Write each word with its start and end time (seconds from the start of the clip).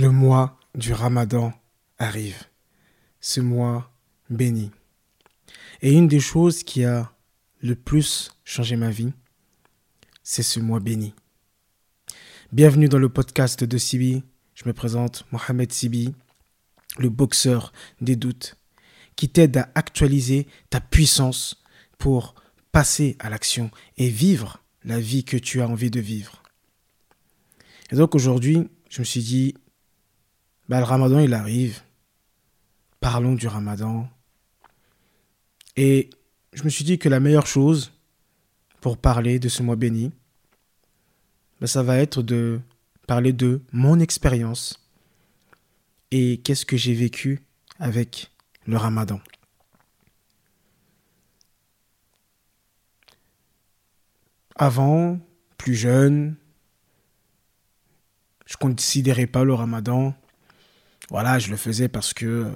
Le 0.00 0.08
mois 0.10 0.58
du 0.74 0.94
Ramadan 0.94 1.52
arrive, 1.98 2.44
ce 3.20 3.42
mois 3.42 3.92
béni. 4.30 4.70
Et 5.82 5.92
une 5.92 6.08
des 6.08 6.20
choses 6.20 6.62
qui 6.62 6.86
a 6.86 7.12
le 7.60 7.74
plus 7.74 8.30
changé 8.42 8.76
ma 8.76 8.88
vie, 8.88 9.12
c'est 10.22 10.42
ce 10.42 10.58
mois 10.58 10.80
béni. 10.80 11.12
Bienvenue 12.50 12.88
dans 12.88 12.98
le 12.98 13.10
podcast 13.10 13.62
de 13.62 13.76
Sibi. 13.76 14.24
Je 14.54 14.64
me 14.64 14.72
présente 14.72 15.26
Mohamed 15.32 15.70
Sibi, 15.70 16.14
le 16.96 17.10
boxeur 17.10 17.70
des 18.00 18.16
doutes, 18.16 18.56
qui 19.16 19.28
t'aide 19.28 19.58
à 19.58 19.70
actualiser 19.74 20.46
ta 20.70 20.80
puissance 20.80 21.62
pour 21.98 22.34
passer 22.72 23.16
à 23.18 23.28
l'action 23.28 23.70
et 23.98 24.08
vivre 24.08 24.62
la 24.82 24.98
vie 24.98 25.24
que 25.24 25.36
tu 25.36 25.60
as 25.60 25.68
envie 25.68 25.90
de 25.90 26.00
vivre. 26.00 26.42
Et 27.92 27.96
donc 27.96 28.14
aujourd'hui, 28.14 28.66
je 28.88 29.00
me 29.00 29.04
suis 29.04 29.22
dit, 29.22 29.56
bah, 30.70 30.78
le 30.78 30.84
ramadan, 30.84 31.18
il 31.18 31.34
arrive. 31.34 31.80
Parlons 33.00 33.34
du 33.34 33.48
ramadan. 33.48 34.08
Et 35.76 36.10
je 36.52 36.62
me 36.62 36.68
suis 36.68 36.84
dit 36.84 36.96
que 36.96 37.08
la 37.08 37.18
meilleure 37.18 37.48
chose 37.48 37.92
pour 38.80 38.96
parler 38.96 39.40
de 39.40 39.48
ce 39.48 39.64
mois 39.64 39.74
béni, 39.74 40.12
bah, 41.60 41.66
ça 41.66 41.82
va 41.82 41.96
être 41.96 42.22
de 42.22 42.60
parler 43.08 43.32
de 43.32 43.62
mon 43.72 43.98
expérience 43.98 44.88
et 46.12 46.38
qu'est-ce 46.38 46.64
que 46.64 46.76
j'ai 46.76 46.94
vécu 46.94 47.42
avec 47.80 48.30
le 48.64 48.76
ramadan. 48.76 49.20
Avant, 54.54 55.18
plus 55.58 55.74
jeune, 55.74 56.36
je 58.46 58.56
considérais 58.56 59.26
pas 59.26 59.42
le 59.42 59.54
ramadan 59.54 60.14
voilà, 61.10 61.40
je 61.40 61.50
le 61.50 61.56
faisais 61.56 61.88
parce 61.88 62.14
que 62.14 62.26
euh, 62.26 62.50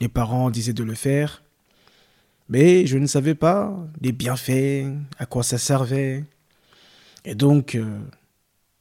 les 0.00 0.08
parents 0.08 0.50
disaient 0.50 0.74
de 0.74 0.84
le 0.84 0.94
faire. 0.94 1.42
Mais 2.50 2.86
je 2.86 2.98
ne 2.98 3.06
savais 3.06 3.34
pas 3.34 3.74
les 4.02 4.12
bienfaits, 4.12 4.86
à 5.18 5.24
quoi 5.24 5.42
ça 5.42 5.56
servait. 5.56 6.24
Et 7.24 7.34
donc, 7.34 7.74
euh, 7.74 8.00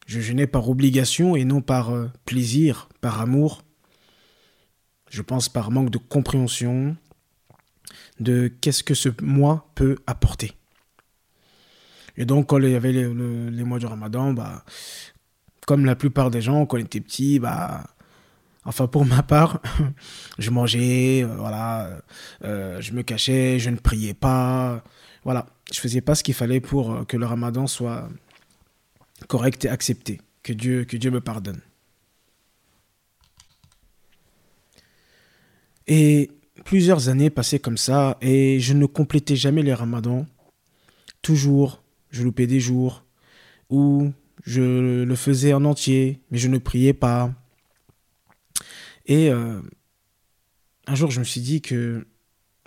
je 0.06 0.20
jeûnais 0.20 0.48
par 0.48 0.70
obligation 0.70 1.36
et 1.36 1.46
non 1.46 1.62
par 1.62 1.92
euh, 1.92 2.12
plaisir, 2.26 2.90
par 3.00 3.22
amour. 3.22 3.64
Je 5.10 5.22
pense 5.22 5.48
par 5.48 5.72
manque 5.72 5.92
de 5.92 5.98
compréhension 5.98 6.98
de 8.20 8.52
qu'est-ce 8.60 8.84
que 8.84 8.96
ce 8.96 9.10
mois 9.22 9.72
peut 9.76 9.98
apporter. 10.08 10.52
Et 12.18 12.26
donc, 12.26 12.48
quand 12.48 12.60
il 12.60 12.70
y 12.70 12.76
avait 12.76 12.92
les, 12.92 13.08
les 13.08 13.64
mois 13.64 13.80
du 13.80 13.86
ramadan, 13.86 14.34
bah, 14.34 14.66
comme 15.66 15.86
la 15.86 15.96
plupart 15.96 16.32
des 16.32 16.42
gens, 16.42 16.66
quand 16.66 16.78
on 16.78 16.82
était 16.82 17.00
petit, 17.00 17.40
bah, 17.40 17.86
Enfin, 18.66 18.88
pour 18.88 19.06
ma 19.06 19.24
part, 19.24 19.62
je 20.40 20.50
mangeais, 20.50 21.24
euh, 21.24 21.36
voilà, 21.38 22.02
euh, 22.44 22.82
je 22.82 22.94
me 22.94 23.04
cachais, 23.04 23.58
je 23.60 23.70
ne 23.70 23.78
priais 23.78 24.14
pas. 24.14 24.84
Voilà, 25.24 25.48
je 25.72 25.80
faisais 25.80 26.02
pas 26.02 26.16
ce 26.16 26.24
qu'il 26.24 26.34
fallait 26.34 26.60
pour 26.60 26.92
euh, 26.92 27.06
que 27.06 27.18
le 27.18 27.26
ramadan 27.26 27.68
soit 27.68 28.10
correct 29.28 29.66
et 29.66 29.70
accepté. 29.70 30.22
Que 30.44 30.54
Dieu, 30.54 30.86
que 30.86 30.98
Dieu 30.98 31.12
me 31.12 31.22
pardonne. 31.22 31.62
Et 35.88 36.30
plusieurs 36.66 37.10
années 37.10 37.30
passaient 37.30 37.60
comme 37.60 37.78
ça 37.78 38.18
et 38.22 38.60
je 38.60 38.74
ne 38.74 38.86
complétais 38.86 39.36
jamais 39.36 39.64
les 39.64 39.74
ramadans. 39.74 40.28
Toujours, 41.22 41.82
je 42.12 42.24
loupais 42.24 42.48
des 42.48 42.60
jours 42.60 43.04
où 43.70 44.12
je 44.46 45.04
le 45.04 45.16
faisais 45.16 45.54
en 45.54 45.66
entier, 45.66 46.22
mais 46.32 46.38
je 46.38 46.48
ne 46.48 46.58
priais 46.58 46.94
pas. 46.94 47.34
Et 49.10 49.32
euh, 49.32 49.60
un 50.88 50.96
jour, 50.96 51.12
je 51.12 51.20
me 51.20 51.26
suis 51.26 51.42
dit 51.42 51.62
que 51.62 52.08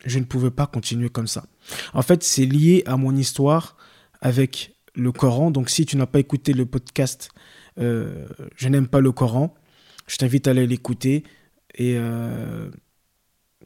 je 0.05 0.19
ne 0.19 0.25
pouvais 0.25 0.51
pas 0.51 0.67
continuer 0.67 1.09
comme 1.09 1.29
ça. 1.29 1.47
En 1.95 2.03
fait, 2.03 2.25
c'est 2.25 2.45
lié 2.45 2.83
à 2.85 2.97
mon 2.97 3.17
histoire 3.17 3.77
avec 4.21 4.75
le 4.95 5.13
Coran. 5.13 5.53
Donc, 5.53 5.71
si 5.71 5.87
tu 5.87 5.97
n'as 5.97 6.07
pas 6.07 6.19
écouté 6.19 6.53
le 6.53 6.67
podcast 6.67 7.31
euh, 7.79 8.27
Je 8.57 8.69
n'aime 8.69 8.89
pas 8.89 9.01
le 9.01 9.13
Coran, 9.13 9.55
je 10.09 10.17
t'invite 10.17 10.49
à 10.49 10.51
aller 10.51 10.67
l'écouter. 10.67 11.23
Et 11.77 11.95
euh, 11.97 12.69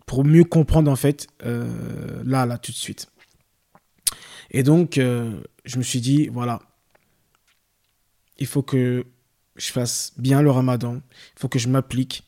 pour 0.05 0.25
mieux 0.25 0.45
comprendre, 0.45 0.91
en 0.91 0.97
fait, 0.97 1.29
là, 1.43 2.45
là, 2.45 2.59
tout 2.59 2.73
de 2.73 2.77
suite. 2.77 3.09
Et 4.51 4.63
donc, 4.63 4.97
je 4.97 5.79
me 5.79 5.83
suis 5.83 6.03
dit, 6.03 6.29
voilà, 6.29 6.61
il 8.39 8.47
faut 8.47 8.63
que 8.63 9.07
je 9.57 9.73
fasse 9.73 10.13
bien 10.19 10.43
le 10.43 10.51
ramadan, 10.51 10.97
il 10.97 11.41
faut 11.41 11.49
que 11.49 11.59
je 11.59 11.69
m'applique, 11.69 12.26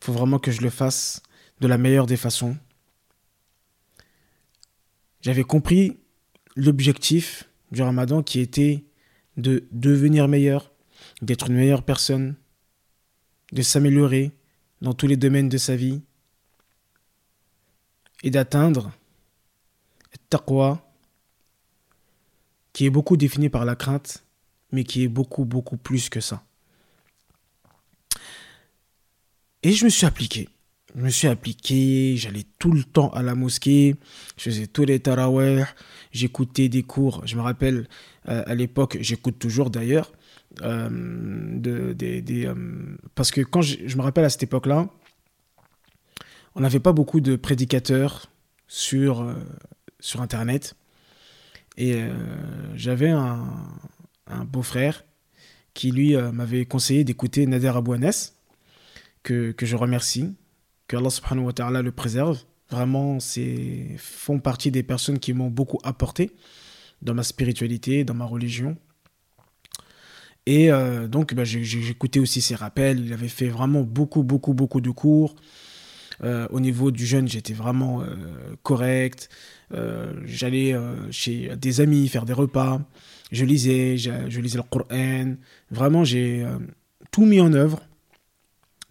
faut 0.00 0.12
vraiment 0.12 0.38
que 0.38 0.50
je 0.50 0.62
le 0.62 0.70
fasse 0.70 1.22
de 1.60 1.68
la 1.68 1.78
meilleure 1.78 2.06
des 2.06 2.16
façons. 2.16 2.56
J'avais 5.20 5.44
compris 5.44 5.98
l'objectif 6.56 7.48
du 7.70 7.82
ramadan 7.82 8.22
qui 8.22 8.40
était 8.40 8.84
de 9.36 9.64
devenir 9.70 10.28
meilleur, 10.28 10.72
d'être 11.22 11.48
une 11.48 11.56
meilleure 11.56 11.82
personne, 11.82 12.36
de 13.52 13.62
s'améliorer 13.62 14.32
dans 14.80 14.94
tous 14.94 15.06
les 15.06 15.16
domaines 15.16 15.48
de 15.48 15.58
sa 15.58 15.76
vie 15.76 16.00
et 18.22 18.30
d'atteindre 18.30 18.92
taqwa 20.30 20.86
qui 22.72 22.86
est 22.86 22.90
beaucoup 22.90 23.16
défini 23.16 23.48
par 23.48 23.64
la 23.64 23.74
crainte, 23.74 24.24
mais 24.72 24.84
qui 24.84 25.02
est 25.02 25.08
beaucoup, 25.08 25.44
beaucoup 25.44 25.76
plus 25.76 26.08
que 26.08 26.20
ça. 26.20 26.44
Et 29.62 29.72
je 29.72 29.84
me 29.84 29.90
suis 29.90 30.06
appliqué. 30.06 30.48
Je 30.96 31.02
me 31.02 31.10
suis 31.10 31.28
appliqué, 31.28 32.16
j'allais 32.16 32.44
tout 32.58 32.72
le 32.72 32.82
temps 32.82 33.10
à 33.10 33.22
la 33.22 33.34
mosquée, 33.34 33.94
je 34.36 34.44
faisais 34.44 34.66
tous 34.66 34.84
les 34.84 34.98
tarawih, 34.98 35.64
j'écoutais 36.10 36.68
des 36.68 36.82
cours. 36.82 37.22
Je 37.26 37.36
me 37.36 37.42
rappelle, 37.42 37.88
euh, 38.28 38.42
à 38.46 38.54
l'époque, 38.54 38.96
j'écoute 39.00 39.38
toujours 39.38 39.70
d'ailleurs, 39.70 40.10
euh, 40.62 40.88
euh, 41.64 42.96
parce 43.14 43.30
que 43.30 43.40
quand 43.42 43.62
je, 43.62 43.76
je, 43.86 43.96
me 43.96 44.02
rappelle 44.02 44.24
à 44.24 44.30
cette 44.30 44.42
époque-là, 44.42 44.88
on 46.56 46.60
n'avait 46.60 46.80
pas 46.80 46.92
beaucoup 46.92 47.20
de 47.20 47.36
prédicateurs 47.36 48.26
sur, 48.66 49.32
sur 50.00 50.22
Internet. 50.22 50.74
Et 51.76 52.02
j'avais 52.74 53.10
un, 53.10 53.46
un 54.26 54.44
beau-frère 54.44 55.04
qui, 55.72 55.92
lui, 55.92 56.16
m'avait 56.16 56.66
conseillé 56.66 57.04
d'écouter 57.04 57.46
Nader 57.46 57.68
Abouanes 57.68 58.10
que, 59.22 59.52
que 59.52 59.66
je 59.66 59.76
remercie, 59.76 60.34
que 60.88 60.96
Allah 60.96 61.10
subhanahu 61.10 61.46
wa 61.46 61.52
ta'ala 61.52 61.82
le 61.82 61.92
préserve. 61.92 62.38
Vraiment, 62.70 63.18
c'est 63.20 63.96
font 63.98 64.38
partie 64.38 64.70
des 64.70 64.82
personnes 64.82 65.18
qui 65.18 65.32
m'ont 65.32 65.50
beaucoup 65.50 65.78
apporté 65.82 66.30
dans 67.02 67.14
ma 67.14 67.22
spiritualité, 67.22 68.04
dans 68.04 68.14
ma 68.14 68.24
religion. 68.24 68.76
Et 70.46 70.70
euh, 70.70 71.08
donc, 71.08 71.34
bah, 71.34 71.42
écouté 71.88 72.20
aussi 72.20 72.40
ses 72.40 72.54
rappels. 72.54 73.00
Il 73.00 73.12
avait 73.12 73.28
fait 73.28 73.48
vraiment 73.48 73.82
beaucoup, 73.82 74.22
beaucoup, 74.22 74.54
beaucoup 74.54 74.80
de 74.80 74.90
cours. 74.90 75.34
Euh, 76.22 76.46
au 76.50 76.60
niveau 76.60 76.90
du 76.90 77.06
jeûne, 77.06 77.28
j'étais 77.28 77.54
vraiment 77.54 78.02
euh, 78.02 78.14
correct. 78.62 79.28
J'allais 80.24 80.74
chez 81.10 81.56
des 81.56 81.80
amis 81.80 82.08
faire 82.08 82.24
des 82.24 82.32
repas. 82.32 82.80
Je 83.30 83.44
lisais, 83.44 83.96
je 83.96 84.40
lisais 84.40 84.58
le 84.58 84.64
Coran. 84.64 85.36
Vraiment, 85.70 86.02
j'ai 86.02 86.44
tout 87.12 87.24
mis 87.24 87.40
en 87.40 87.52
œuvre 87.52 87.80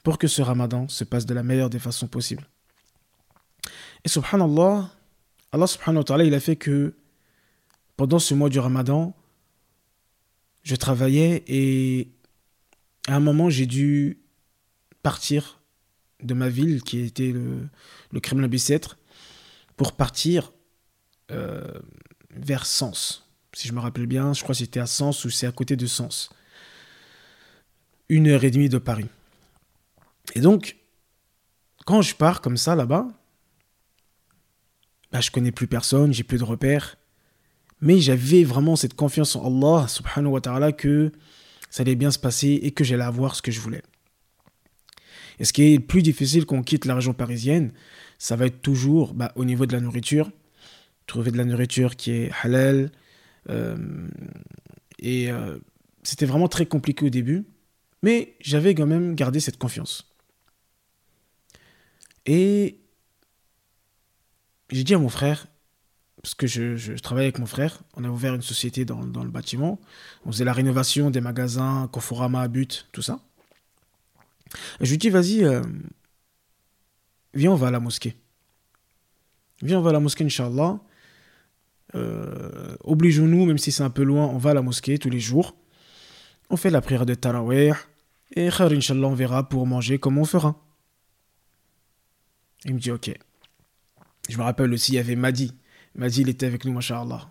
pour 0.09 0.17
que 0.17 0.27
ce 0.27 0.41
ramadan 0.41 0.87
se 0.87 1.03
passe 1.03 1.27
de 1.27 1.35
la 1.35 1.43
meilleure 1.43 1.69
des 1.69 1.77
façons 1.77 2.07
possibles. 2.07 2.49
Et 4.03 4.09
subhanallah, 4.09 4.89
Allah 5.51 5.67
subhanahu 5.67 5.99
wa 5.99 6.03
ta'ala, 6.03 6.23
il 6.23 6.33
a 6.33 6.39
fait 6.39 6.55
que 6.55 6.95
pendant 7.95 8.17
ce 8.17 8.33
mois 8.33 8.49
du 8.49 8.57
ramadan, 8.57 9.15
je 10.63 10.75
travaillais 10.75 11.43
et 11.45 12.09
à 13.07 13.17
un 13.17 13.19
moment, 13.19 13.51
j'ai 13.51 13.67
dû 13.67 14.17
partir 15.03 15.59
de 16.23 16.33
ma 16.33 16.49
ville, 16.49 16.81
qui 16.81 17.01
était 17.01 17.31
le, 17.31 18.19
Kremlin-Bicêtre, 18.19 18.97
pour 19.77 19.91
partir 19.91 20.51
euh, 21.29 21.61
vers 22.31 22.65
Sens. 22.65 23.29
Si 23.53 23.67
je 23.67 23.73
me 23.73 23.79
rappelle 23.79 24.07
bien, 24.07 24.33
je 24.33 24.41
crois 24.41 24.53
que 24.53 24.59
c'était 24.59 24.79
à 24.79 24.87
Sens 24.87 25.23
ou 25.23 25.29
c'est 25.29 25.45
à 25.45 25.51
côté 25.51 25.75
de 25.75 25.85
Sens. 25.85 26.31
Une 28.09 28.27
heure 28.27 28.43
et 28.43 28.49
demie 28.49 28.69
de 28.69 28.79
Paris. 28.79 29.05
Et 30.35 30.41
donc, 30.41 30.77
quand 31.85 32.01
je 32.01 32.15
pars 32.15 32.41
comme 32.41 32.57
ça 32.57 32.75
là-bas, 32.75 33.07
bah, 35.11 35.21
je 35.21 35.31
connais 35.31 35.51
plus 35.51 35.67
personne, 35.67 36.13
j'ai 36.13 36.23
plus 36.23 36.37
de 36.37 36.43
repères. 36.43 36.97
Mais 37.81 37.99
j'avais 37.99 38.43
vraiment 38.43 38.75
cette 38.75 38.93
confiance 38.93 39.35
en 39.35 39.45
Allah 39.45 39.87
subhanahu 39.87 40.33
wa 40.33 40.41
ta'ala 40.41 40.71
que 40.71 41.11
ça 41.69 41.81
allait 41.81 41.95
bien 41.95 42.11
se 42.11 42.19
passer 42.19 42.59
et 42.61 42.71
que 42.71 42.83
j'allais 42.83 43.03
avoir 43.03 43.35
ce 43.35 43.41
que 43.41 43.51
je 43.51 43.59
voulais. 43.59 43.81
Et 45.39 45.45
ce 45.45 45.53
qui 45.53 45.73
est 45.73 45.79
plus 45.79 46.01
difficile 46.01 46.45
quand 46.45 46.57
on 46.57 46.63
quitte 46.63 46.85
la 46.85 46.95
région 46.95 47.13
parisienne, 47.13 47.71
ça 48.17 48.35
va 48.35 48.45
être 48.45 48.61
toujours 48.61 49.13
bah, 49.13 49.31
au 49.35 49.45
niveau 49.45 49.65
de 49.65 49.73
la 49.73 49.79
nourriture. 49.79 50.29
Trouver 51.07 51.31
de 51.31 51.37
la 51.37 51.45
nourriture 51.45 51.95
qui 51.95 52.11
est 52.11 52.31
halal. 52.43 52.91
Euh, 53.49 53.77
et 54.99 55.31
euh, 55.31 55.57
c'était 56.03 56.25
vraiment 56.25 56.49
très 56.49 56.65
compliqué 56.65 57.05
au 57.05 57.09
début 57.09 57.45
Mais 58.03 58.35
j'avais 58.41 58.75
quand 58.75 58.85
même 58.85 59.15
gardé 59.15 59.39
cette 59.39 59.57
confiance. 59.57 60.08
Et 62.31 62.79
j'ai 64.69 64.83
dit 64.83 64.93
à 64.93 64.99
mon 64.99 65.09
frère, 65.09 65.47
parce 66.21 66.35
que 66.35 66.45
je, 66.45 66.75
je, 66.75 66.93
travaillais 66.93 67.25
avec 67.25 67.39
mon 67.39 67.47
frère, 67.47 67.81
on 67.95 68.03
a 68.03 68.07
ouvert 68.07 68.35
une 68.35 68.43
société 68.43 68.85
dans, 68.85 69.01
le 69.01 69.31
bâtiment, 69.31 69.79
on 70.25 70.31
faisait 70.31 70.45
la 70.45 70.53
rénovation 70.53 71.09
des 71.09 71.21
magasins, 71.21 71.89
Conforama, 71.91 72.47
But, 72.47 72.87
tout 72.91 73.01
ça. 73.01 73.19
Je 74.79 74.91
lui 74.91 74.99
dis, 74.99 75.09
vas-y, 75.09 75.43
euh, 75.43 75.63
viens, 77.33 77.49
on 77.49 77.55
va 77.55 77.69
à 77.69 77.71
la 77.71 77.79
mosquée. 77.79 78.15
Viens, 79.63 79.79
on 79.79 79.81
va 79.81 79.89
à 79.89 79.93
la 79.93 79.99
mosquée, 79.99 80.23
Inch'Allah. 80.23 80.79
Euh, 81.95 82.75
Obligeons-nous, 82.83 83.47
même 83.47 83.57
si 83.57 83.71
c'est 83.71 83.81
un 83.81 83.89
peu 83.89 84.03
loin, 84.03 84.27
on 84.27 84.37
va 84.37 84.51
à 84.51 84.53
la 84.53 84.61
mosquée 84.61 84.99
tous 84.99 85.09
les 85.09 85.19
jours. 85.19 85.55
On 86.51 86.57
fait 86.57 86.69
la 86.69 86.81
prière 86.81 87.07
de 87.07 87.15
Tarawih. 87.15 87.73
Et 88.35 88.49
khar, 88.49 88.71
Inch'Allah, 88.71 89.07
on 89.07 89.15
verra 89.15 89.49
pour 89.49 89.65
manger 89.65 89.97
comme 89.97 90.19
on 90.19 90.25
fera. 90.25 90.63
Il 92.65 92.75
me 92.75 92.79
dit, 92.79 92.91
ok. 92.91 93.11
Je 94.29 94.37
me 94.37 94.43
rappelle 94.43 94.71
aussi, 94.73 94.93
il 94.93 94.95
y 94.95 94.99
avait 94.99 95.15
Madi. 95.15 95.53
Madi, 95.95 96.21
il 96.21 96.29
était 96.29 96.45
avec 96.45 96.65
nous, 96.65 96.73
Masha'Allah. 96.73 97.29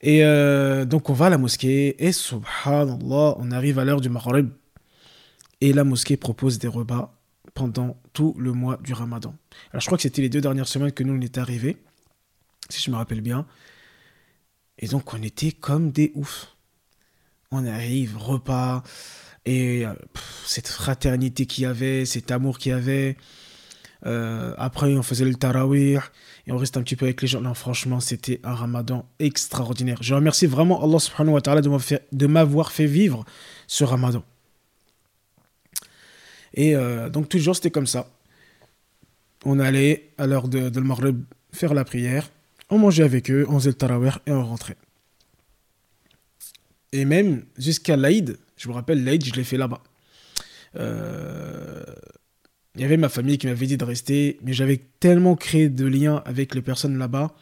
Et 0.00 0.24
euh, 0.24 0.84
donc, 0.84 1.10
on 1.10 1.12
va 1.12 1.26
à 1.26 1.30
la 1.30 1.38
mosquée. 1.38 2.02
Et 2.04 2.12
subhanallah, 2.12 3.36
on 3.38 3.50
arrive 3.50 3.78
à 3.78 3.84
l'heure 3.84 4.00
du 4.00 4.08
Maghrib. 4.08 4.50
Et 5.60 5.72
la 5.72 5.84
mosquée 5.84 6.16
propose 6.16 6.58
des 6.58 6.68
repas 6.68 7.20
pendant 7.54 8.00
tout 8.12 8.34
le 8.38 8.52
mois 8.52 8.78
du 8.78 8.92
Ramadan. 8.92 9.34
Alors 9.70 9.80
je 9.80 9.86
crois 9.86 9.98
que 9.98 10.02
c'était 10.02 10.22
les 10.22 10.28
deux 10.28 10.40
dernières 10.40 10.68
semaines 10.68 10.92
que 10.92 11.02
nous 11.02 11.14
on 11.14 11.20
est 11.20 11.38
arrivés, 11.38 11.76
si 12.68 12.80
je 12.80 12.90
me 12.90 12.96
rappelle 12.96 13.20
bien. 13.20 13.46
Et 14.78 14.88
donc 14.88 15.12
on 15.12 15.22
était 15.22 15.52
comme 15.52 15.90
des 15.90 16.12
oufs. 16.14 16.56
On 17.50 17.66
arrive, 17.66 18.16
repas, 18.16 18.82
et 19.44 19.84
euh, 19.84 19.92
cette 20.46 20.68
fraternité 20.68 21.46
qu'il 21.46 21.64
y 21.64 21.66
avait, 21.66 22.04
cet 22.04 22.30
amour 22.30 22.58
qu'il 22.58 22.70
y 22.70 22.74
avait. 22.74 23.16
Euh, 24.06 24.54
après, 24.56 24.96
on 24.96 25.02
faisait 25.02 25.24
le 25.24 25.34
tarawih 25.34 25.98
et 26.46 26.52
on 26.52 26.56
reste 26.56 26.76
un 26.76 26.82
petit 26.82 26.96
peu 26.96 27.04
avec 27.06 27.20
les 27.22 27.28
gens. 27.28 27.40
Non, 27.40 27.54
franchement, 27.54 28.00
c'était 28.00 28.40
un 28.44 28.54
ramadan 28.54 29.06
extraordinaire. 29.18 29.98
Je 30.02 30.14
remercie 30.14 30.46
vraiment 30.46 30.82
Allah 30.82 30.98
subhanahu 30.98 31.34
wa 31.34 31.40
ta'ala 31.40 31.60
de 31.60 32.26
m'avoir 32.26 32.72
fait 32.72 32.86
vivre 32.86 33.24
ce 33.66 33.84
ramadan. 33.84 34.22
Et 36.54 36.74
euh, 36.74 37.08
donc, 37.08 37.28
toujours, 37.28 37.54
c'était 37.54 37.70
comme 37.70 37.86
ça. 37.86 38.08
On 39.44 39.58
allait 39.58 40.10
à 40.18 40.26
l'heure 40.26 40.48
de, 40.48 40.68
de 40.68 40.80
Maghreb 40.80 41.22
faire 41.52 41.74
la 41.74 41.84
prière, 41.84 42.30
on 42.68 42.78
mangeait 42.78 43.02
avec 43.02 43.30
eux, 43.30 43.46
on 43.48 43.58
faisait 43.58 43.70
le 43.70 43.74
tarawih 43.74 44.12
et 44.26 44.32
on 44.32 44.44
rentrait. 44.44 44.76
Et 46.92 47.04
même 47.04 47.44
jusqu'à 47.56 47.96
l'Aïd, 47.96 48.38
je 48.56 48.68
me 48.68 48.74
rappelle, 48.74 49.04
l'Aïd, 49.04 49.24
je 49.24 49.32
l'ai 49.32 49.44
fait 49.44 49.56
là-bas. 49.56 49.82
Euh, 50.76 51.82
il 52.74 52.82
y 52.82 52.84
avait 52.84 52.96
ma 52.96 53.08
famille 53.08 53.38
qui 53.38 53.46
m'avait 53.46 53.66
dit 53.66 53.76
de 53.76 53.84
rester, 53.84 54.38
mais 54.42 54.52
j'avais 54.52 54.80
tellement 55.00 55.36
créé 55.36 55.68
de 55.68 55.86
liens 55.86 56.22
avec 56.24 56.54
les 56.54 56.62
personnes 56.62 56.98
là-bas 56.98 57.34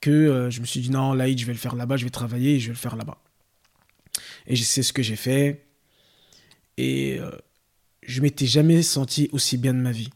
que 0.00 0.10
euh, 0.10 0.50
je 0.50 0.60
me 0.60 0.66
suis 0.66 0.80
dit 0.80 0.90
non, 0.90 1.12
l'Aïd, 1.12 1.38
je 1.38 1.46
vais 1.46 1.52
le 1.52 1.58
faire 1.58 1.74
là-bas, 1.74 1.96
je 1.96 2.04
vais 2.04 2.10
travailler 2.10 2.54
et 2.54 2.60
je 2.60 2.68
vais 2.68 2.74
le 2.74 2.78
faire 2.78 2.96
là-bas. 2.96 3.18
Et 4.46 4.56
c'est 4.56 4.82
ce 4.82 4.92
que 4.92 5.02
j'ai 5.02 5.16
fait. 5.16 5.66
Et 6.78 7.20
je 8.02 8.20
m'étais 8.22 8.46
jamais 8.46 8.82
senti 8.82 9.28
aussi 9.32 9.58
bien 9.58 9.74
de 9.74 9.80
ma 9.80 9.92
vie. 9.92 10.10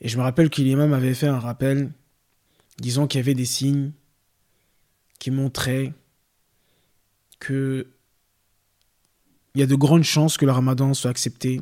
Et 0.00 0.08
je 0.08 0.18
me 0.18 0.22
rappelle 0.22 0.50
que 0.50 0.60
l'imam 0.60 0.92
avait 0.92 1.14
fait 1.14 1.28
un 1.28 1.38
rappel, 1.38 1.92
disant 2.78 3.06
qu'il 3.06 3.18
y 3.18 3.22
avait 3.22 3.34
des 3.34 3.44
signes 3.44 3.92
qui 5.18 5.30
montraient 5.30 5.94
que 7.38 7.86
il 9.54 9.60
y 9.60 9.62
a 9.62 9.66
de 9.66 9.74
grandes 9.74 10.02
chances 10.02 10.36
que 10.36 10.46
le 10.46 10.52
ramadan 10.52 10.94
soit 10.94 11.10
accepté. 11.10 11.60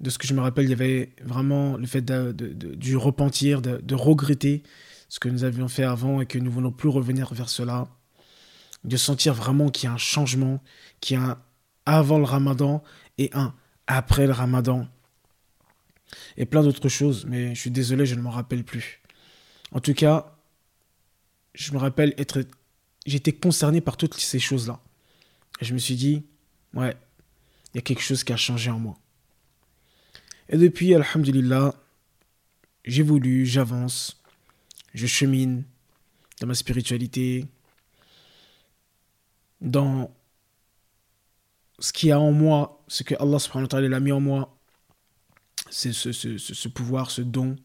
De 0.00 0.10
ce 0.10 0.18
que 0.18 0.26
je 0.26 0.34
me 0.34 0.40
rappelle, 0.40 0.66
il 0.66 0.70
y 0.70 0.74
avait 0.74 1.14
vraiment 1.22 1.76
le 1.76 1.86
fait 1.86 2.04
du 2.04 2.96
repentir, 2.96 3.62
de, 3.62 3.78
de, 3.78 3.94
regretter 3.94 4.62
ce 5.08 5.18
que 5.18 5.28
nous 5.28 5.44
avions 5.44 5.68
fait 5.68 5.84
avant 5.84 6.20
et 6.20 6.26
que 6.26 6.38
nous 6.38 6.46
ne 6.46 6.50
voulons 6.50 6.72
plus 6.72 6.90
revenir 6.90 7.32
vers 7.32 7.48
cela. 7.48 7.88
De 8.84 8.96
sentir 8.96 9.32
vraiment 9.32 9.70
qu'il 9.70 9.88
y 9.88 9.90
a 9.90 9.94
un 9.94 9.98
changement, 9.98 10.62
qu'il 11.00 11.16
y 11.16 11.20
a 11.20 11.24
un, 11.24 11.38
avant 11.86 12.18
le 12.18 12.24
ramadan 12.24 12.82
et 13.16 13.30
un 13.32 13.54
après 13.86 14.26
le 14.26 14.32
ramadan. 14.32 14.86
Et 16.36 16.44
plein 16.44 16.62
d'autres 16.62 16.88
choses, 16.88 17.24
mais 17.26 17.54
je 17.54 17.60
suis 17.60 17.70
désolé, 17.70 18.04
je 18.06 18.14
ne 18.14 18.20
m'en 18.20 18.30
rappelle 18.30 18.64
plus. 18.64 19.00
En 19.72 19.80
tout 19.80 19.94
cas, 19.94 20.36
je 21.54 21.72
me 21.72 21.78
rappelle 21.78 22.14
être. 22.18 22.44
J'étais 23.06 23.32
concerné 23.32 23.80
par 23.80 23.96
toutes 23.96 24.14
ces 24.14 24.38
choses-là. 24.38 24.80
Et 25.60 25.64
je 25.64 25.72
me 25.72 25.78
suis 25.78 25.94
dit, 25.94 26.26
ouais, 26.74 26.96
il 27.72 27.76
y 27.76 27.78
a 27.78 27.82
quelque 27.82 28.02
chose 28.02 28.24
qui 28.24 28.32
a 28.32 28.36
changé 28.36 28.70
en 28.70 28.78
moi. 28.78 28.98
Et 30.48 30.56
depuis, 30.56 30.94
Alhamdulillah, 30.94 31.74
j'évolue, 32.84 33.46
j'avance, 33.46 34.22
je 34.94 35.06
chemine 35.06 35.64
dans 36.40 36.46
ma 36.46 36.54
spiritualité, 36.54 37.46
dans 39.60 40.14
ce 41.78 41.92
qu'il 41.92 42.10
y 42.10 42.12
a 42.12 42.20
en 42.20 42.32
moi, 42.32 42.84
ce 42.88 43.02
que 43.02 43.14
Allah 43.20 43.38
subhanahu 43.38 43.64
wa 43.64 43.68
ta'ala 43.68 43.96
a 43.96 44.00
mis 44.00 44.12
en 44.12 44.20
moi, 44.20 44.56
c'est 45.70 45.92
ce, 45.92 46.12
ce, 46.12 46.38
ce, 46.38 46.68
pouvoir, 46.68 47.10
ce 47.10 47.22
don 47.22 47.56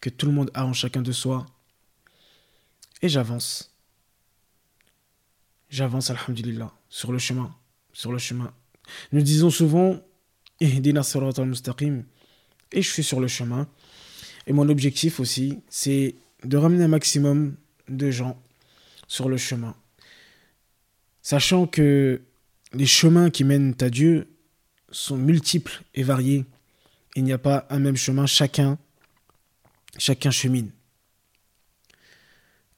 que 0.00 0.10
tout 0.10 0.26
le 0.26 0.32
monde 0.32 0.50
a 0.54 0.64
en 0.64 0.72
chacun 0.72 1.02
de 1.02 1.12
soi. 1.12 1.46
Et 3.02 3.08
j'avance. 3.08 3.74
J'avance, 5.68 6.10
alhamdulillah, 6.10 6.72
sur 6.88 7.12
le 7.12 7.18
chemin. 7.18 7.54
Sur 7.92 8.12
le 8.12 8.18
chemin. 8.18 8.54
Nous 9.10 9.22
disons 9.22 9.50
souvent, 9.50 10.00
et 10.60 10.70
je 12.82 12.90
suis 12.90 13.04
sur 13.04 13.20
le 13.20 13.28
chemin. 13.28 13.68
Et 14.46 14.52
mon 14.52 14.68
objectif 14.68 15.20
aussi, 15.20 15.60
c'est 15.68 16.14
de 16.44 16.56
ramener 16.56 16.84
un 16.84 16.88
maximum 16.88 17.56
de 17.88 18.10
gens 18.10 18.40
sur 19.08 19.28
le 19.28 19.36
chemin. 19.36 19.74
Sachant 21.22 21.66
que 21.66 22.22
les 22.72 22.86
chemins 22.86 23.30
qui 23.30 23.44
mènent 23.44 23.74
à 23.80 23.90
Dieu 23.90 24.28
sont 24.90 25.16
multiples 25.16 25.82
et 25.94 26.02
variés. 26.02 26.44
Il 27.16 27.24
n'y 27.24 27.32
a 27.32 27.38
pas 27.38 27.66
un 27.70 27.78
même 27.78 27.96
chemin, 27.96 28.26
chacun, 28.26 28.78
chacun 29.98 30.30
chemine. 30.30 30.70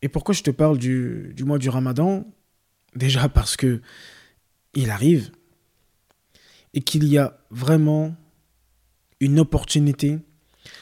Et 0.01 0.09
pourquoi 0.09 0.35
je 0.35 0.43
te 0.43 0.51
parle 0.51 0.79
du, 0.79 1.33
du 1.35 1.45
mois 1.45 1.59
du 1.59 1.69
Ramadan? 1.69 2.25
Déjà 2.95 3.29
parce 3.29 3.57
que 3.57 3.83
il 4.75 4.91
arrive 4.91 5.33
et 6.75 6.81
qu'il 6.83 7.05
y 7.05 7.19
a 7.19 7.39
vraiment 7.51 8.15
une 9.21 9.41
opportunité, 9.41 10.19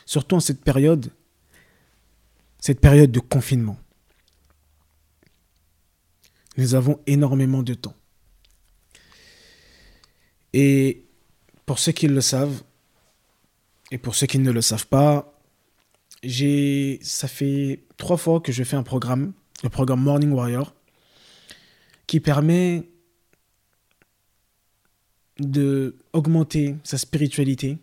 surtout 0.04 0.36
en 0.36 0.40
cette 0.40 0.62
période, 0.62 1.12
cette 2.58 2.80
période 2.80 3.10
de 3.10 3.20
confinement. 3.20 3.78
Nous 6.56 6.74
avons 6.74 7.00
énormément 7.06 7.62
de 7.62 7.74
temps. 7.74 7.94
Et 10.52 11.04
pour 11.66 11.78
ceux 11.78 11.92
qui 11.92 12.08
le 12.08 12.20
savent, 12.20 12.62
et 13.90 13.98
pour 13.98 14.14
ceux 14.14 14.26
qui 14.26 14.38
ne 14.38 14.50
le 14.50 14.62
savent 14.62 14.86
pas, 14.86 15.38
j'ai, 16.22 16.98
ça 17.02 17.28
fait 17.28 17.84
trois 17.96 18.16
fois 18.16 18.40
que 18.40 18.52
je 18.52 18.64
fais 18.64 18.76
un 18.76 18.82
programme, 18.82 19.32
le 19.62 19.68
programme 19.68 20.02
Morning 20.02 20.32
Warrior, 20.32 20.74
qui 22.06 22.20
permet 22.20 22.88
de 25.38 25.96
augmenter 26.12 26.76
sa 26.82 26.98
spiritualité. 26.98 27.78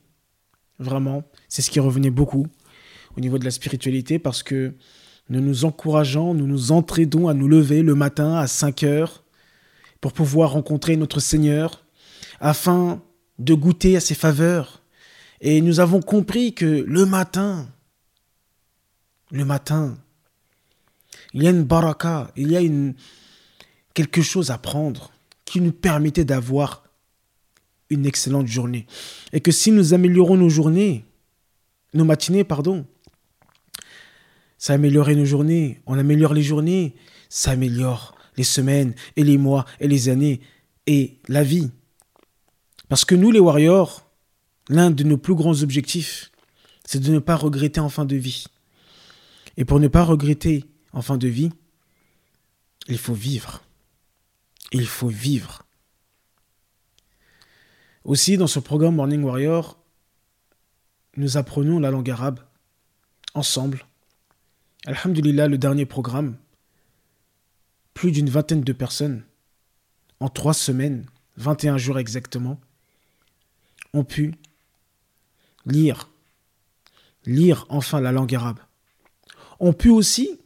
Vraiment, 0.79 1.23
c'est 1.49 1.61
ce 1.61 1.71
qui 1.71 1.79
revenait 1.79 2.09
beaucoup 2.09 2.47
au 3.15 3.19
niveau 3.19 3.37
de 3.37 3.45
la 3.45 3.51
spiritualité 3.51 4.19
parce 4.19 4.43
que 4.43 4.73
nous 5.29 5.41
nous 5.41 5.65
encourageons, 5.65 6.33
nous 6.33 6.47
nous 6.47 6.71
entraidons 6.71 7.27
à 7.27 7.33
nous 7.33 7.47
lever 7.47 7.81
le 7.81 7.95
matin 7.95 8.35
à 8.35 8.47
5 8.47 8.83
heures 8.83 9.23
pour 10.01 10.11
pouvoir 10.11 10.51
rencontrer 10.51 10.97
notre 10.97 11.21
Seigneur, 11.21 11.85
afin 12.41 13.01
de 13.39 13.53
goûter 13.53 13.95
à 13.95 14.01
ses 14.01 14.15
faveurs. 14.15 14.81
Et 15.39 15.61
nous 15.61 15.79
avons 15.79 16.01
compris 16.01 16.53
que 16.53 16.83
le 16.85 17.05
matin, 17.05 17.69
le 19.31 19.45
matin, 19.45 19.97
il 21.33 21.43
y 21.43 21.47
a 21.47 21.51
une 21.51 21.63
baraka, 21.63 22.31
il 22.35 22.51
y 22.51 22.57
a 22.57 22.59
une, 22.59 22.95
quelque 23.93 24.21
chose 24.21 24.51
à 24.51 24.57
prendre 24.57 25.11
qui 25.45 25.61
nous 25.61 25.71
permettait 25.71 26.25
d'avoir 26.25 26.83
une 27.89 28.05
excellente 28.05 28.47
journée. 28.47 28.85
Et 29.31 29.41
que 29.41 29.51
si 29.51 29.71
nous 29.71 29.93
améliorons 29.93 30.37
nos 30.37 30.49
journées, 30.49 31.05
nos 31.93 32.05
matinées, 32.05 32.43
pardon, 32.43 32.85
ça 34.57 34.73
améliorerait 34.73 35.15
nos 35.15 35.25
journées. 35.25 35.81
On 35.85 35.97
améliore 35.97 36.33
les 36.33 36.43
journées, 36.43 36.95
ça 37.29 37.51
améliore 37.51 38.15
les 38.37 38.43
semaines 38.43 38.95
et 39.15 39.23
les 39.23 39.37
mois 39.37 39.65
et 39.79 39.87
les 39.87 40.09
années 40.09 40.41
et 40.87 41.19
la 41.27 41.43
vie. 41.43 41.69
Parce 42.89 43.05
que 43.05 43.15
nous, 43.15 43.31
les 43.31 43.39
warriors, 43.39 44.09
l'un 44.69 44.91
de 44.91 45.03
nos 45.03 45.17
plus 45.17 45.35
grands 45.35 45.61
objectifs, 45.61 46.31
c'est 46.85 46.99
de 46.99 47.11
ne 47.11 47.19
pas 47.19 47.35
regretter 47.35 47.79
en 47.79 47.89
fin 47.89 48.05
de 48.05 48.15
vie. 48.15 48.45
Et 49.57 49.65
pour 49.65 49.79
ne 49.79 49.87
pas 49.87 50.03
regretter 50.03 50.65
en 50.93 51.01
fin 51.01 51.17
de 51.17 51.27
vie, 51.27 51.49
il 52.87 52.97
faut 52.97 53.13
vivre. 53.13 53.63
Il 54.71 54.87
faut 54.87 55.07
vivre. 55.07 55.63
Aussi, 58.05 58.35
dans 58.35 58.47
ce 58.47 58.59
programme 58.59 58.95
Morning 58.95 59.23
Warrior, 59.23 59.77
nous 61.15 61.37
apprenons 61.37 61.79
la 61.79 61.89
langue 61.89 62.09
arabe 62.09 62.41
ensemble. 63.33 63.85
Alhamdulillah, 64.85 65.47
le 65.47 65.57
dernier 65.57 65.85
programme, 65.85 66.35
plus 67.93 68.11
d'une 68.11 68.29
vingtaine 68.29 68.61
de 68.61 68.73
personnes, 68.73 69.23
en 70.19 70.27
trois 70.27 70.53
semaines, 70.53 71.05
21 71.37 71.77
jours 71.77 71.97
exactement, 71.97 72.59
ont 73.93 74.03
pu 74.03 74.35
lire, 75.65 76.09
lire 77.25 77.65
enfin 77.69 78.01
la 78.01 78.11
langue 78.11 78.35
arabe. 78.35 78.59
Ont 79.61 79.71
pu 79.71 79.89
aussi 79.89 80.41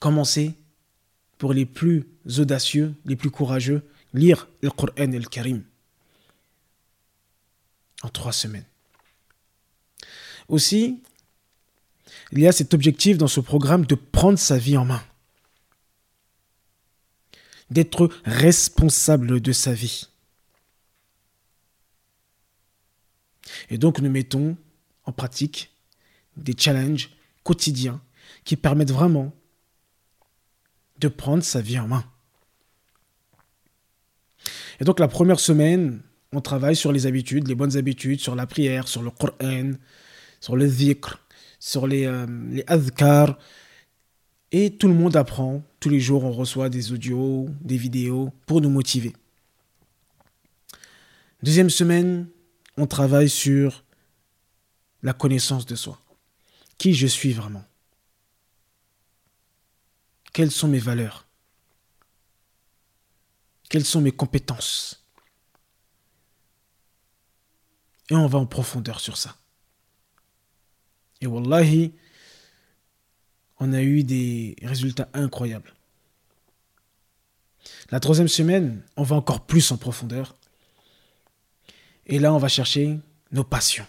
commencer, 0.00 0.54
pour 1.36 1.52
les 1.52 1.66
plus 1.66 2.08
audacieux, 2.38 2.94
les 3.04 3.16
plus 3.16 3.30
courageux, 3.30 3.82
lire 4.14 4.48
le 4.62 4.70
Coran 4.70 4.94
et 4.96 5.06
le 5.18 5.28
Karim 5.28 5.62
trois 8.08 8.32
semaines. 8.32 8.64
Aussi, 10.48 11.02
il 12.32 12.40
y 12.40 12.48
a 12.48 12.52
cet 12.52 12.74
objectif 12.74 13.18
dans 13.18 13.28
ce 13.28 13.40
programme 13.40 13.86
de 13.86 13.94
prendre 13.94 14.38
sa 14.38 14.58
vie 14.58 14.76
en 14.76 14.84
main, 14.84 15.02
d'être 17.70 18.10
responsable 18.24 19.40
de 19.40 19.52
sa 19.52 19.72
vie. 19.72 20.08
Et 23.70 23.78
donc 23.78 24.00
nous 24.00 24.10
mettons 24.10 24.56
en 25.04 25.12
pratique 25.12 25.70
des 26.36 26.54
challenges 26.56 27.10
quotidiens 27.42 28.00
qui 28.44 28.56
permettent 28.56 28.92
vraiment 28.92 29.34
de 30.98 31.08
prendre 31.08 31.42
sa 31.42 31.60
vie 31.60 31.78
en 31.78 31.88
main. 31.88 32.04
Et 34.80 34.84
donc 34.84 35.00
la 35.00 35.08
première 35.08 35.40
semaine, 35.40 36.02
on 36.32 36.40
travaille 36.40 36.76
sur 36.76 36.92
les 36.92 37.06
habitudes, 37.06 37.48
les 37.48 37.54
bonnes 37.54 37.76
habitudes, 37.76 38.20
sur 38.20 38.34
la 38.34 38.46
prière, 38.46 38.88
sur 38.88 39.02
le 39.02 39.10
Coran, 39.10 39.72
sur 40.40 40.56
le 40.56 40.68
dhikr, 40.68 41.18
sur 41.58 41.86
les, 41.86 42.06
euh. 42.06 42.26
Et 44.50 44.76
tout 44.76 44.88
le 44.88 44.94
monde 44.94 45.16
apprend. 45.16 45.62
Tous 45.80 45.88
les 45.88 46.00
jours, 46.00 46.24
on 46.24 46.32
reçoit 46.32 46.68
des 46.68 46.92
audios, 46.92 47.48
des 47.60 47.76
vidéos 47.76 48.32
pour 48.46 48.60
nous 48.60 48.70
motiver. 48.70 49.14
Deuxième 51.42 51.70
semaine, 51.70 52.28
on 52.76 52.86
travaille 52.86 53.28
sur 53.28 53.84
la 55.02 55.12
connaissance 55.12 55.66
de 55.66 55.76
soi. 55.76 56.00
Qui 56.78 56.94
je 56.94 57.06
suis 57.06 57.32
vraiment? 57.32 57.64
Quelles 60.32 60.50
sont 60.50 60.68
mes 60.68 60.78
valeurs? 60.78 61.26
Quelles 63.68 63.84
sont 63.84 64.00
mes 64.00 64.12
compétences? 64.12 65.07
Et 68.10 68.14
on 68.14 68.26
va 68.26 68.38
en 68.38 68.46
profondeur 68.46 69.00
sur 69.00 69.16
ça. 69.16 69.36
Et 71.20 71.26
wallahi, 71.26 71.92
on 73.58 73.72
a 73.72 73.82
eu 73.82 74.04
des 74.04 74.56
résultats 74.62 75.08
incroyables. 75.12 75.74
La 77.90 78.00
troisième 78.00 78.28
semaine, 78.28 78.82
on 78.96 79.02
va 79.02 79.16
encore 79.16 79.46
plus 79.46 79.70
en 79.72 79.76
profondeur. 79.76 80.36
Et 82.06 82.18
là, 82.18 82.32
on 82.32 82.38
va 82.38 82.48
chercher 82.48 82.98
nos 83.32 83.44
passions. 83.44 83.86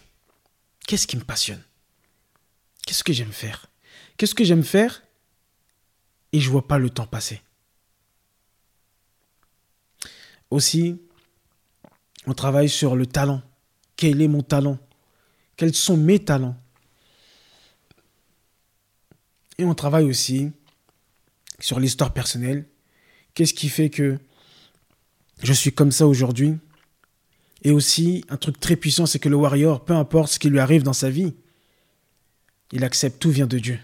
Qu'est-ce 0.87 1.07
qui 1.07 1.17
me 1.17 1.23
passionne? 1.23 1.63
Qu'est-ce 2.85 3.03
que 3.03 3.13
j'aime 3.13 3.31
faire? 3.31 3.67
Qu'est-ce 4.17 4.35
que 4.35 4.43
j'aime 4.43 4.63
faire? 4.63 5.03
Et 6.31 6.39
je 6.39 6.47
ne 6.47 6.51
vois 6.51 6.67
pas 6.67 6.77
le 6.77 6.89
temps 6.89 7.07
passer 7.07 7.41
Aussi, 10.49 10.99
on 12.25 12.33
travaille 12.33 12.69
sur 12.69 12.95
le 12.95 13.05
talent. 13.05 13.41
Quel 13.99 14.21
est 14.21 14.29
mon 14.29 14.43
talent? 14.43 14.79
Quels 15.57 15.75
sont 15.75 15.97
mes 15.97 16.19
talents? 16.19 16.55
Et 19.57 19.65
on 19.65 19.75
travaille 19.75 20.09
aussi 20.09 20.53
sur 21.59 21.81
l'histoire 21.81 22.13
personnelle. 22.13 22.65
Qu'est-ce 23.33 23.53
qui 23.53 23.67
fait 23.67 23.89
que 23.89 24.17
je 25.43 25.51
suis 25.51 25.73
comme 25.73 25.91
ça 25.91 26.07
aujourd'hui? 26.07 26.55
Et 27.63 27.71
aussi, 27.71 28.23
un 28.29 28.37
truc 28.37 28.57
très 28.61 28.77
puissant, 28.77 29.05
c'est 29.05 29.19
que 29.19 29.27
le 29.27 29.35
warrior, 29.35 29.83
peu 29.83 29.91
importe 29.91 30.31
ce 30.31 30.39
qui 30.39 30.49
lui 30.49 30.59
arrive 30.59 30.83
dans 30.83 30.93
sa 30.93 31.09
vie, 31.09 31.33
il 32.71 32.85
accepte 32.85 33.19
tout 33.19 33.31
vient 33.31 33.47
de 33.47 33.59
Dieu. 33.59 33.79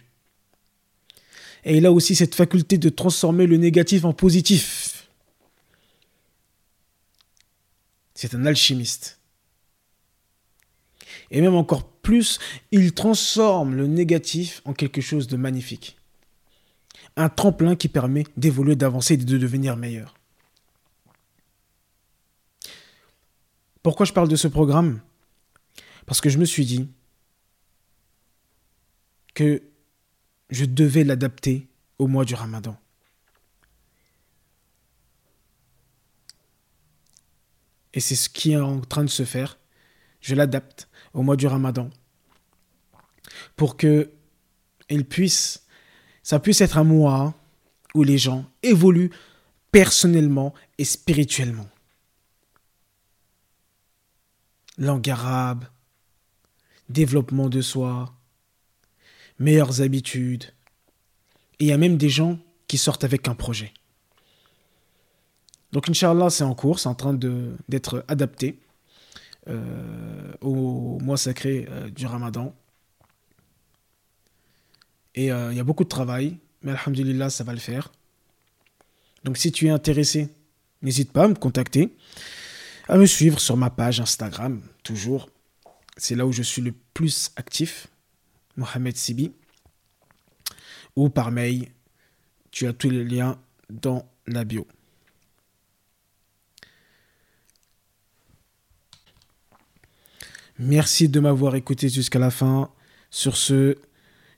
Et 1.66 1.76
il 1.76 1.86
a 1.86 1.92
aussi 1.92 2.16
cette 2.16 2.36
faculté 2.36 2.78
de 2.78 2.88
transformer 2.88 3.48
le 3.48 3.58
négatif 3.58 4.06
en 4.06 4.14
positif. 4.14 5.10
C'est 8.14 8.34
un 8.34 8.46
alchimiste. 8.46 9.20
Et 11.32 11.42
même 11.42 11.56
encore 11.56 11.90
plus, 11.90 12.40
il 12.72 12.94
transforme 12.94 13.76
le 13.76 13.88
négatif 13.88 14.62
en 14.66 14.74
quelque 14.74 15.02
chose 15.02 15.28
de 15.28 15.38
magnifique. 15.38 15.98
Un 17.16 17.30
tremplin 17.30 17.76
qui 17.76 17.88
permet 17.88 18.26
d'évoluer, 18.38 18.76
d'avancer 18.76 19.16
et 19.16 19.18
de 19.18 19.38
devenir 19.38 19.78
meilleur. 19.78 20.16
Pourquoi 23.82 24.06
je 24.06 24.14
parle 24.14 24.28
de 24.28 24.36
ce 24.36 24.48
programme? 24.48 25.02
Parce 26.06 26.22
que 26.22 26.30
je 26.30 26.38
me 26.38 26.46
suis 26.46 26.66
dit 26.66 26.90
que 29.34 29.62
je 30.50 30.66
devais 30.66 31.04
l'adapter 31.04 31.68
au 32.00 32.08
mois 32.08 32.26
du 32.26 32.36
ramadan. 32.36 32.78
Et 37.94 38.00
c'est 38.00 38.16
ce 38.16 38.30
qui 38.30 38.52
est 38.52 38.58
en 38.58 38.82
train 38.82 39.04
de 39.04 39.10
se 39.10 39.24
faire. 39.24 39.58
Je 40.26 40.34
l'adapte 40.34 40.90
au 41.14 41.22
mois 41.22 41.36
du 41.36 41.46
Ramadan 41.46 41.92
pour 43.56 43.78
que 43.78 44.10
il 44.90 45.06
puisse, 45.06 45.68
ça 46.24 46.40
puisse 46.40 46.62
être 46.62 46.80
un 46.80 46.84
mois 46.84 47.36
où 47.94 48.02
les 48.02 48.18
gens 48.18 48.44
évoluent 48.64 49.12
personnellement 49.72 50.56
et 50.80 50.84
spirituellement. 50.84 51.70
Langue 54.80 55.12
arabe, 55.12 55.66
développement 56.90 57.48
de 57.48 57.62
soi, 57.62 58.12
meilleures 59.38 59.82
habitudes. 59.82 60.46
Et 61.60 61.66
il 61.66 61.68
y 61.68 61.72
a 61.72 61.78
même 61.78 61.98
des 61.98 62.10
gens 62.10 62.40
qui 62.66 62.80
sortent 62.80 63.04
avec 63.04 63.28
un 63.28 63.36
projet. 63.36 63.72
Donc, 65.72 65.88
Inch'Allah, 65.88 66.32
c'est 66.32 66.44
en 66.44 66.56
cours, 66.56 66.80
c'est 66.80 66.90
en 66.90 66.96
train 66.96 67.14
d'être 67.14 68.04
adapté. 68.08 68.60
Euh, 69.48 70.34
au 70.42 70.98
mois 71.02 71.18
sacré 71.18 71.68
euh, 71.70 71.90
du 71.90 72.08
Ramadan. 72.08 72.56
Et 75.14 75.32
euh, 75.32 75.52
il 75.52 75.58
y 75.58 75.60
a 75.60 75.64
beaucoup 75.64 75.84
de 75.84 75.90
travail, 75.90 76.38
mais 76.64 76.72
Alhamdulillah, 76.72 77.30
ça 77.30 77.44
va 77.44 77.54
le 77.54 77.60
faire. 77.60 77.92
Donc 79.24 79.38
si 79.38 79.52
tu 79.52 79.68
es 79.68 79.70
intéressé, 79.70 80.30
n'hésite 80.82 81.12
pas 81.12 81.26
à 81.26 81.28
me 81.28 81.36
contacter, 81.36 81.96
à 82.88 82.98
me 82.98 83.06
suivre 83.06 83.40
sur 83.40 83.56
ma 83.56 83.70
page 83.70 84.00
Instagram, 84.00 84.62
toujours. 84.82 85.30
C'est 85.96 86.16
là 86.16 86.26
où 86.26 86.32
je 86.32 86.42
suis 86.42 86.64
le 86.64 86.74
plus 86.94 87.32
actif, 87.36 87.88
Mohamed 88.58 88.98
Sibi. 88.98 89.32
Ou 90.96 91.10
par 91.10 91.32
mail, 91.32 91.68
tu 92.50 92.66
as 92.66 92.74
tous 92.74 92.90
les 92.90 93.04
liens 93.04 93.40
dans 93.70 94.10
la 94.26 94.44
bio. 94.44 94.66
Merci 100.58 101.10
de 101.10 101.20
m'avoir 101.20 101.56
écouté 101.56 101.90
jusqu'à 101.90 102.20
la 102.20 102.32
fin. 102.32 102.72
Sur 103.10 103.36
ce, 103.36 103.76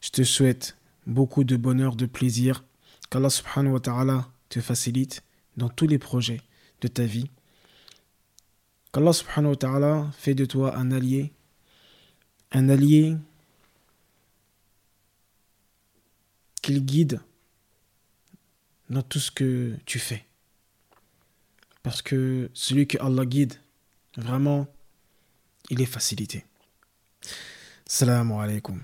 je 0.02 0.10
te 0.10 0.24
souhaite 0.24 0.76
beaucoup 1.06 1.44
de 1.44 1.56
bonheur, 1.56 1.96
de 1.96 2.08
plaisir. 2.08 2.64
Qu'Allah 3.12 3.30
subhanahu 3.30 3.74
wa 3.74 3.80
ta'ala 3.80 4.28
te 4.50 4.60
facilite 4.60 5.22
dans 5.58 5.70
tous 5.70 5.86
les 5.86 6.00
projets 6.00 6.42
de 6.82 6.88
ta 6.88 7.06
vie. 7.06 7.30
Qu'Allah 8.92 9.14
subhanahu 9.14 9.52
wa 9.52 9.56
ta'ala 9.58 10.12
fait 10.18 10.34
de 10.34 10.46
toi 10.46 10.76
un 10.76 10.92
allié. 10.92 11.34
Un 12.52 12.70
allié 12.70 13.16
qu'il 16.64 16.84
guide 16.84 17.22
dans 18.90 19.04
tout 19.04 19.20
ce 19.20 19.30
que 19.30 19.76
tu 19.86 20.00
fais. 20.00 20.26
Parce 21.84 22.02
que 22.02 22.50
celui 22.56 22.88
que 22.88 22.98
Allah 22.98 23.26
guide, 23.26 23.54
vraiment, 24.18 24.68
il 25.70 25.82
est 25.82 25.86
facilité. 25.86 26.46
Salam 27.86 28.32
alaikum. 28.32 28.82